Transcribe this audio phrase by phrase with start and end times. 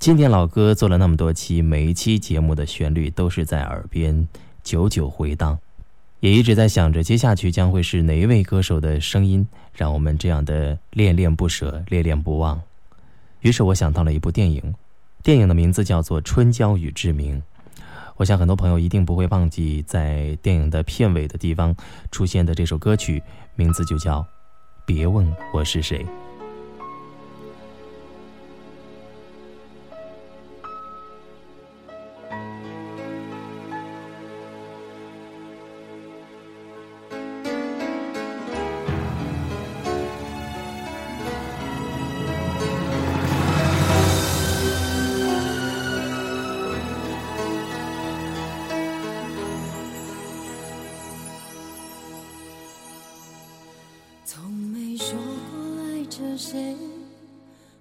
[0.00, 4.26] 经典老歌做了那么多期，每一期节目的旋律都是在耳边
[4.64, 5.58] 久久回荡，
[6.20, 12.58] 也一直在想着接下去将会是哪一位歌手的声音，让我们这样的恋恋不舍、恋恋不忘。
[13.40, 14.74] 于是我想到了一部电影，
[15.22, 17.36] 电影的名字叫做《春娇与志明》。
[18.16, 21.76] 我想很多朋友一定不会忘记，在电影的片尾的地方
[22.10, 23.22] 出现的这首歌曲，
[23.54, 24.20] 名字就叫
[24.86, 25.98] 《别问我是谁》。
[54.32, 55.18] 从没说
[55.50, 56.76] 过爱着谁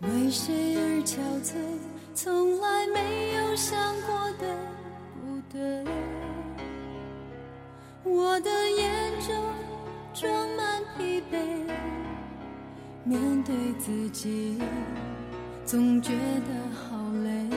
[0.00, 1.54] 为谁而憔悴
[2.16, 4.48] 从来没有想过对
[5.20, 5.84] 不对。
[8.02, 9.32] 我的眼中
[10.12, 11.38] 装满疲惫
[13.04, 14.58] 面对自己
[15.64, 17.56] 总觉得好累。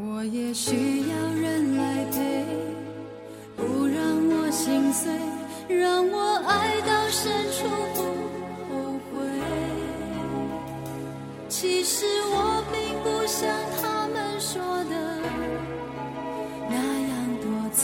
[0.00, 2.44] 我也需要人来陪
[3.54, 5.35] 不让我心碎。
[5.68, 7.98] 让我爱到深处不
[8.68, 8.74] 后
[9.10, 9.14] 悔。
[11.48, 13.48] 其实我并不像
[13.80, 14.94] 他们说的
[16.68, 17.82] 那样多次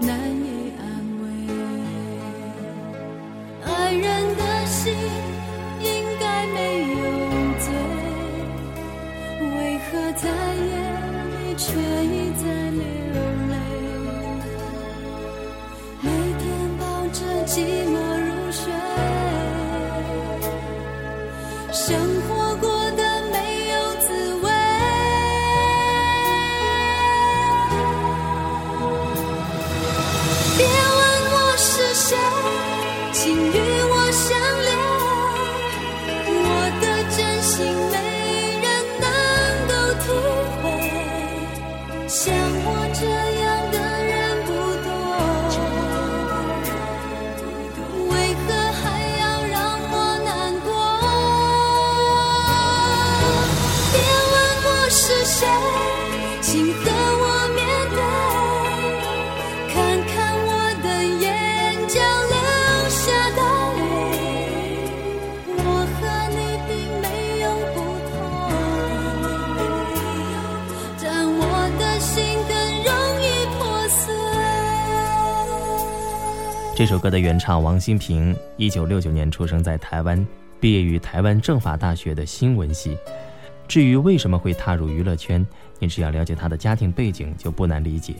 [0.00, 0.82] 难以安
[1.20, 1.24] 慰。
[3.64, 4.94] 爱人的心
[5.80, 5.86] 应
[6.20, 6.56] 该没
[6.90, 6.96] 有
[7.58, 7.66] 罪，
[9.40, 10.68] 为何在夜
[11.34, 12.17] 里却？
[17.58, 18.72] 寂寞如水
[21.72, 21.96] 生
[22.28, 22.37] 活
[76.78, 80.24] 这首歌的原唱王心平，一九六九年出生在台湾，
[80.60, 82.96] 毕业于台湾政法大学的新闻系。
[83.66, 85.44] 至于为什么会踏入娱乐圈，
[85.80, 88.14] 你只要了解他的家庭背景就不难理解。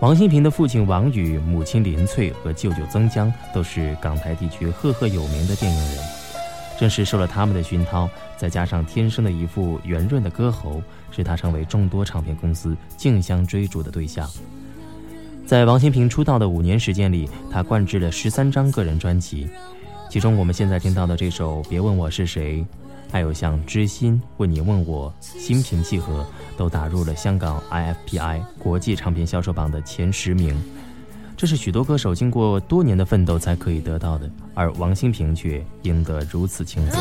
[0.00, 5.98] 王心平的父亲王宇、母亲林翠和舅舅曾江都是港台地区赫赫有名的电影人。
[6.78, 8.08] 正是受了他们的熏陶，
[8.38, 14.26] 再加上天生的一副圆润的歌喉，使他成为众多唱片公司竞相追逐的对象。
[15.48, 19.48] 在王心平出道的五年时间里，他灌制了十三张个人专辑，
[20.10, 22.58] 其中我们现在听到的这首《别问我是谁》，
[23.10, 25.10] 还有像《知心》《问你问我》
[25.40, 26.20] 《心平气和》，
[26.58, 30.54] 都打入了香港 IFPI 国际唱片销售榜的前十名。
[31.34, 37.00] 这是许多歌手经过多年的奋斗才可以得到的，而王心平却赢得如此轻松。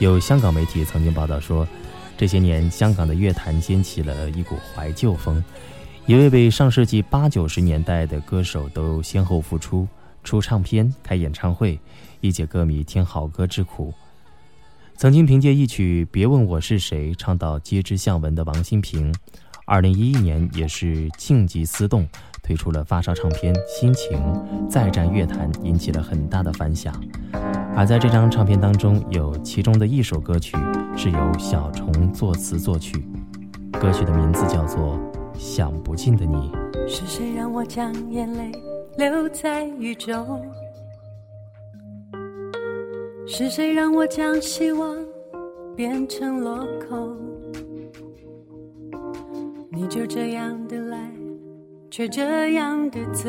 [0.00, 1.68] 有香港媒体曾经报道说，
[2.16, 5.44] 这些年，香港的乐坛掀起了一股怀旧风，
[6.06, 9.86] 一位位上世纪八九十年代的歌手都先后复出，
[10.24, 11.78] 出唱片、开演唱会，
[12.22, 13.92] 一解歌迷听好歌之苦。
[14.96, 19.14] 曾经凭借一曲《别问我是谁》唱到街知巷闻的王心平，
[19.66, 22.08] 二零一一年也是静极思动，
[22.50, 24.18] 推出了发烧唱片《心情》，
[24.68, 26.92] 再战乐坛，引起了很大的反响。
[27.76, 30.56] 而在这张唱片当中，有其中的一首歌曲
[30.96, 33.06] 是由小虫作词作曲，
[33.80, 34.98] 歌曲的名字叫做
[35.38, 36.50] 《想不尽的你》。
[36.88, 38.50] 是谁让我将眼泪
[38.98, 40.42] 留在雨中？
[43.28, 44.96] 是谁让我将希望
[45.76, 47.16] 变成落空？
[49.70, 51.09] 你就这样的来，
[51.90, 53.28] 却这样的走，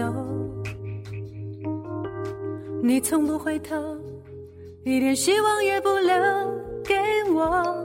[2.83, 3.75] 你从不回头。
[4.83, 6.13] 一点希望也不留
[6.83, 6.95] 给
[7.33, 7.75] 我，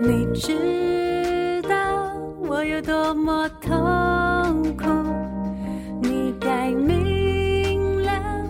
[0.00, 2.12] 你知道
[2.46, 4.86] 我有多么痛苦，
[6.02, 8.44] 你该明了，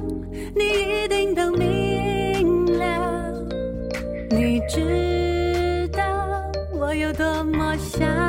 [0.54, 3.32] 你一定都明了，
[4.30, 6.02] 你知道
[6.72, 8.19] 我有多么想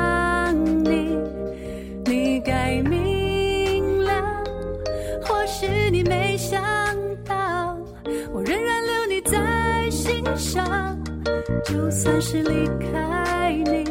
[11.64, 13.84] 就算是离开你，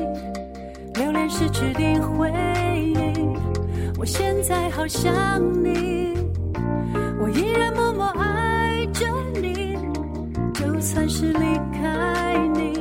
[0.96, 2.32] 留恋失去的回
[2.84, 2.96] 忆。
[3.98, 5.12] 我现在好想
[5.64, 6.14] 你，
[7.20, 9.08] 我依然默默爱着
[9.40, 9.78] 你。
[10.54, 11.40] 就算是离
[11.74, 12.74] 开你，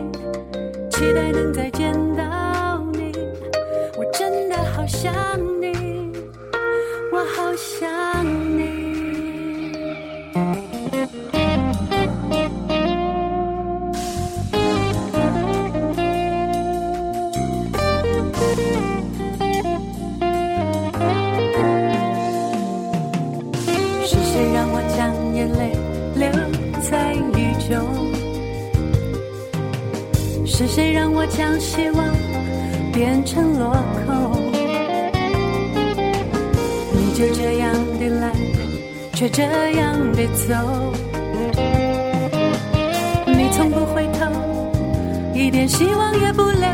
[0.91, 3.13] 期待能再见到你。
[3.97, 5.13] 我真的好想
[5.61, 5.73] 你，
[7.13, 7.90] 我好想
[30.73, 32.15] 谁让我将希望
[32.93, 33.75] 变成落
[34.07, 34.53] 空？
[36.93, 38.31] 你就这样的来，
[39.13, 40.55] 却这样的走。
[43.27, 44.31] 你从不回头，
[45.35, 46.69] 一点希望也不留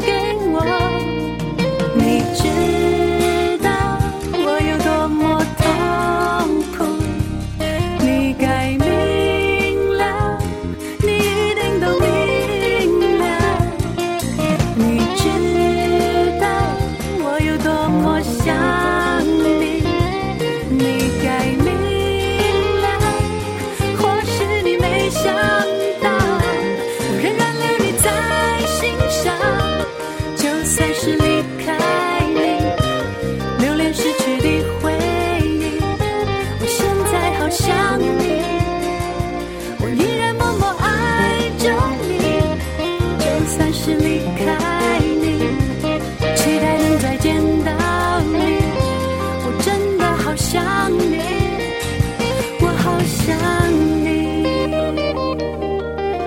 [0.00, 0.12] 给
[0.54, 0.64] 我。
[1.94, 2.95] 你知。
[39.78, 41.64] 我依然默默爱着
[42.08, 42.14] 你
[43.18, 44.44] 就算是离开
[45.00, 45.24] 你
[46.36, 47.70] 期待能再见到
[48.20, 48.34] 你
[49.44, 51.20] 我真的好想你
[52.60, 53.26] 我好想
[54.04, 54.06] 你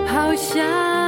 [0.08, 0.99] 好想